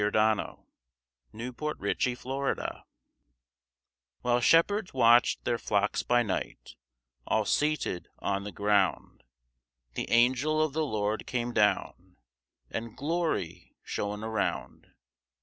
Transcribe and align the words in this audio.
Frances 0.01 0.57
Alexander_ 1.35 1.75
CHRISTMAS 1.77 2.81
While 4.23 4.41
shepherds 4.41 4.95
watch'd 4.95 5.45
their 5.45 5.59
flocks 5.59 6.01
by 6.01 6.23
night, 6.23 6.73
All 7.27 7.45
seated 7.45 8.07
on 8.17 8.43
the 8.43 8.51
ground, 8.51 9.21
The 9.93 10.09
angel 10.09 10.59
of 10.59 10.73
the 10.73 10.87
Lord 10.87 11.27
came 11.27 11.53
down, 11.53 12.15
And 12.71 12.97
glory 12.97 13.75
shone 13.83 14.23
around. 14.23 14.87